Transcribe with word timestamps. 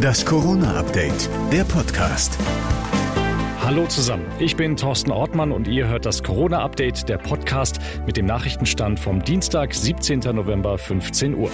Das 0.00 0.24
Corona-Update, 0.24 1.28
der 1.52 1.64
Podcast. 1.64 2.38
Hallo 3.62 3.86
zusammen, 3.86 4.26
ich 4.38 4.56
bin 4.56 4.76
Thorsten 4.76 5.10
Ortmann 5.10 5.52
und 5.52 5.68
ihr 5.68 5.86
hört 5.88 6.06
das 6.06 6.22
Corona-Update, 6.22 7.08
der 7.08 7.18
Podcast 7.18 7.78
mit 8.06 8.16
dem 8.16 8.26
Nachrichtenstand 8.26 8.98
vom 8.98 9.22
Dienstag, 9.22 9.74
17. 9.74 10.20
November, 10.34 10.78
15 10.78 11.34
Uhr. 11.34 11.50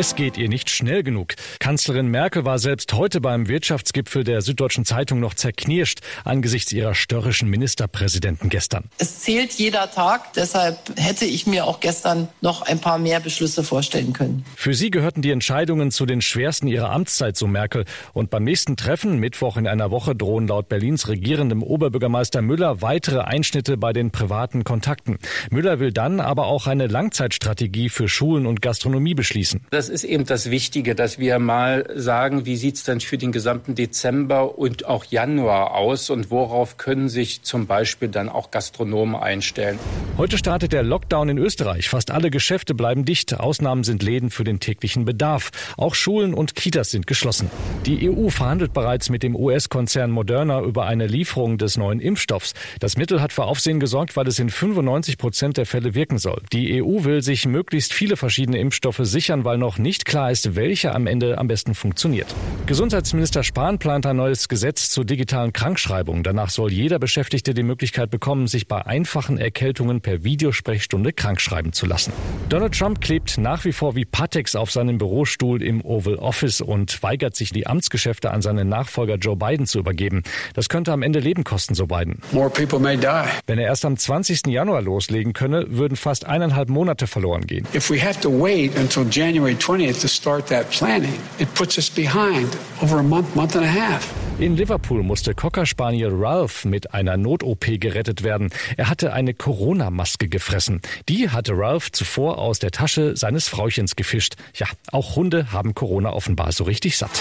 Es 0.00 0.14
geht 0.14 0.38
ihr 0.38 0.48
nicht 0.48 0.70
schnell 0.70 1.02
genug. 1.02 1.34
Kanzlerin 1.58 2.06
Merkel 2.06 2.44
war 2.44 2.60
selbst 2.60 2.92
heute 2.92 3.20
beim 3.20 3.48
Wirtschaftsgipfel 3.48 4.22
der 4.22 4.42
Süddeutschen 4.42 4.84
Zeitung 4.84 5.18
noch 5.18 5.34
zerknirscht 5.34 6.02
angesichts 6.24 6.72
ihrer 6.72 6.94
störrischen 6.94 7.50
Ministerpräsidenten 7.50 8.48
gestern. 8.48 8.84
Es 8.98 9.18
zählt 9.18 9.54
jeder 9.54 9.90
Tag, 9.90 10.34
deshalb 10.34 10.78
hätte 10.94 11.24
ich 11.24 11.48
mir 11.48 11.66
auch 11.66 11.80
gestern 11.80 12.28
noch 12.40 12.62
ein 12.62 12.78
paar 12.78 13.00
mehr 13.00 13.18
Beschlüsse 13.18 13.64
vorstellen 13.64 14.12
können. 14.12 14.44
Für 14.54 14.72
sie 14.72 14.92
gehörten 14.92 15.20
die 15.20 15.32
Entscheidungen 15.32 15.90
zu 15.90 16.06
den 16.06 16.20
schwersten 16.20 16.68
ihrer 16.68 16.92
Amtszeit, 16.92 17.36
so 17.36 17.48
Merkel. 17.48 17.84
Und 18.12 18.30
beim 18.30 18.44
nächsten 18.44 18.76
Treffen, 18.76 19.18
Mittwoch 19.18 19.56
in 19.56 19.66
einer 19.66 19.90
Woche, 19.90 20.14
drohen 20.14 20.46
laut 20.46 20.68
Berlins 20.68 21.08
regierendem 21.08 21.60
Oberbürgermeister 21.64 22.40
Müller 22.40 22.82
weitere 22.82 23.22
Einschnitte 23.22 23.76
bei 23.76 23.92
den 23.92 24.12
privaten 24.12 24.62
Kontakten. 24.62 25.18
Müller 25.50 25.80
will 25.80 25.90
dann 25.92 26.20
aber 26.20 26.46
auch 26.46 26.68
eine 26.68 26.86
Langzeitstrategie 26.86 27.88
für 27.88 28.06
Schulen 28.06 28.46
und 28.46 28.62
Gastronomie 28.62 29.14
beschließen. 29.14 29.66
Das 29.72 29.87
das 29.88 30.02
ist 30.02 30.04
eben 30.04 30.26
das 30.26 30.50
Wichtige, 30.50 30.94
dass 30.94 31.18
wir 31.18 31.38
mal 31.38 31.88
sagen, 31.94 32.44
wie 32.44 32.56
sieht 32.56 32.76
es 32.76 32.84
denn 32.84 33.00
für 33.00 33.16
den 33.16 33.32
gesamten 33.32 33.74
Dezember 33.74 34.58
und 34.58 34.84
auch 34.84 35.06
Januar 35.06 35.74
aus 35.74 36.10
und 36.10 36.30
worauf 36.30 36.76
können 36.76 37.08
sich 37.08 37.42
zum 37.42 37.66
Beispiel 37.66 38.08
dann 38.08 38.28
auch 38.28 38.50
Gastronomen 38.50 39.16
einstellen. 39.16 39.78
Heute 40.18 40.36
startet 40.36 40.72
der 40.72 40.82
Lockdown 40.82 41.30
in 41.30 41.38
Österreich. 41.38 41.88
Fast 41.88 42.10
alle 42.10 42.30
Geschäfte 42.30 42.74
bleiben 42.74 43.06
dicht. 43.06 43.40
Ausnahmen 43.40 43.82
sind 43.82 44.02
Läden 44.02 44.28
für 44.28 44.44
den 44.44 44.60
täglichen 44.60 45.06
Bedarf. 45.06 45.52
Auch 45.78 45.94
Schulen 45.94 46.34
und 46.34 46.54
Kitas 46.54 46.90
sind 46.90 47.06
geschlossen. 47.06 47.50
Die 47.86 48.10
EU 48.10 48.28
verhandelt 48.28 48.74
bereits 48.74 49.08
mit 49.08 49.22
dem 49.22 49.34
US-Konzern 49.34 50.10
Moderna 50.10 50.60
über 50.60 50.84
eine 50.84 51.06
Lieferung 51.06 51.56
des 51.56 51.78
neuen 51.78 52.00
Impfstoffs. 52.00 52.52
Das 52.78 52.98
Mittel 52.98 53.22
hat 53.22 53.32
für 53.32 53.44
Aufsehen 53.44 53.80
gesorgt, 53.80 54.16
weil 54.16 54.26
es 54.26 54.38
in 54.38 54.50
95 54.50 55.16
Prozent 55.16 55.56
der 55.56 55.64
Fälle 55.64 55.94
wirken 55.94 56.18
soll. 56.18 56.42
Die 56.52 56.82
EU 56.82 57.04
will 57.04 57.22
sich 57.22 57.46
möglichst 57.46 57.94
viele 57.94 58.16
verschiedene 58.16 58.58
Impfstoffe 58.58 59.00
sichern, 59.00 59.44
weil 59.44 59.56
noch 59.56 59.77
nicht 59.78 60.04
klar 60.04 60.30
ist, 60.30 60.56
welcher 60.56 60.94
am 60.94 61.06
Ende 61.06 61.38
am 61.38 61.48
besten 61.48 61.74
funktioniert. 61.74 62.34
Gesundheitsminister 62.66 63.42
Spahn 63.42 63.78
plant 63.78 64.06
ein 64.06 64.16
neues 64.16 64.48
Gesetz 64.48 64.90
zur 64.90 65.04
digitalen 65.04 65.52
Krankschreibung. 65.52 66.22
Danach 66.22 66.50
soll 66.50 66.72
jeder 66.72 66.98
Beschäftigte 66.98 67.54
die 67.54 67.62
Möglichkeit 67.62 68.10
bekommen, 68.10 68.46
sich 68.46 68.68
bei 68.68 68.84
einfachen 68.84 69.38
Erkältungen 69.38 70.00
per 70.00 70.24
Videosprechstunde 70.24 71.12
krankschreiben 71.12 71.72
zu 71.72 71.86
lassen. 71.86 72.12
Donald 72.48 72.78
Trump 72.78 73.00
klebt 73.00 73.38
nach 73.38 73.64
wie 73.64 73.72
vor 73.72 73.94
wie 73.94 74.04
Patex 74.04 74.56
auf 74.56 74.70
seinem 74.70 74.98
Bürostuhl 74.98 75.62
im 75.62 75.84
Oval 75.84 76.16
Office 76.16 76.60
und 76.60 77.02
weigert 77.02 77.36
sich, 77.36 77.52
die 77.52 77.66
Amtsgeschäfte 77.66 78.30
an 78.30 78.42
seinen 78.42 78.68
Nachfolger 78.68 79.16
Joe 79.16 79.36
Biden 79.36 79.66
zu 79.66 79.78
übergeben. 79.78 80.22
Das 80.54 80.68
könnte 80.68 80.92
am 80.92 81.02
Ende 81.02 81.20
Leben 81.20 81.44
kosten, 81.44 81.74
so 81.74 81.86
Biden. 81.86 82.20
Wenn 82.32 83.58
er 83.58 83.66
erst 83.66 83.84
am 83.84 83.96
20. 83.96 84.46
Januar 84.46 84.82
loslegen 84.82 85.32
könne, 85.32 85.66
würden 85.68 85.96
fast 85.96 86.26
eineinhalb 86.26 86.68
Monate 86.68 87.06
verloren 87.06 87.46
gehen. 87.46 87.66
If 87.74 87.90
we 87.90 88.00
have 88.02 88.20
to 88.20 88.30
wait 88.30 88.76
until 88.76 89.06
January 89.10 89.54
20th 89.68 90.00
to 90.00 90.08
start 90.08 90.46
that 90.46 90.70
planning, 90.70 91.20
it 91.38 91.52
puts 91.54 91.76
us 91.76 91.90
behind 91.90 92.56
over 92.82 93.00
a 93.00 93.02
month, 93.02 93.36
month 93.36 93.54
and 93.54 93.66
a 93.66 93.68
half. 93.68 94.14
In 94.38 94.56
Liverpool 94.56 95.02
musste 95.02 95.34
Cocker 95.34 95.66
Spaniel 95.66 96.10
Ralph 96.10 96.64
mit 96.64 96.94
einer 96.94 97.18
Not-OP 97.18 97.78
gerettet 97.78 98.22
werden. 98.22 98.48
Er 98.78 98.88
hatte 98.88 99.12
eine 99.12 99.34
Corona-Maske 99.34 100.28
gefressen. 100.28 100.80
Die 101.10 101.28
hatte 101.28 101.52
Ralph 101.54 101.92
zuvor 101.92 102.38
aus 102.38 102.60
der 102.60 102.70
Tasche 102.70 103.14
seines 103.14 103.48
Frauchens 103.48 103.94
gefischt. 103.94 104.36
Ja, 104.54 104.68
auch 104.90 105.16
Hunde 105.16 105.52
haben 105.52 105.74
Corona 105.74 106.14
offenbar 106.14 106.50
so 106.52 106.64
richtig 106.64 106.96
satt. 106.96 107.20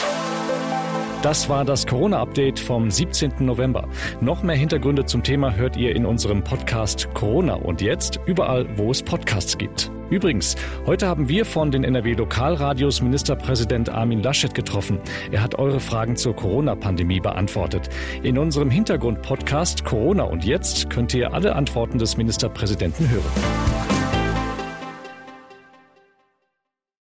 Das 1.23 1.49
war 1.49 1.65
das 1.65 1.85
Corona-Update 1.85 2.59
vom 2.59 2.89
17. 2.89 3.33
November. 3.39 3.89
Noch 4.21 4.41
mehr 4.41 4.55
Hintergründe 4.55 5.03
zum 5.03 5.21
Thema 5.21 5.53
hört 5.53 5.75
ihr 5.75 5.93
in 5.93 6.05
unserem 6.05 6.45
Podcast 6.45 7.09
Corona 7.13 7.55
und 7.55 7.81
jetzt 7.81 8.21
überall, 8.25 8.65
wo 8.77 8.91
es 8.91 9.03
Podcasts 9.03 9.57
gibt. 9.57 9.91
Übrigens, 10.09 10.55
heute 10.85 11.07
haben 11.07 11.27
wir 11.27 11.43
von 11.45 11.69
den 11.69 11.83
NRW-Lokalradios 11.83 13.01
Ministerpräsident 13.01 13.89
Armin 13.89 14.23
Laschet 14.23 14.53
getroffen. 14.53 14.99
Er 15.31 15.41
hat 15.41 15.55
eure 15.55 15.81
Fragen 15.81 16.15
zur 16.15 16.35
Corona-Pandemie 16.35 17.19
beantwortet. 17.19 17.89
In 18.23 18.37
unserem 18.37 18.69
Hintergrund-Podcast 18.69 19.83
Corona 19.83 20.23
und 20.23 20.45
jetzt 20.45 20.89
könnt 20.89 21.13
ihr 21.13 21.33
alle 21.33 21.55
Antworten 21.55 21.97
des 21.97 22.15
Ministerpräsidenten 22.15 23.09
hören. 23.09 23.76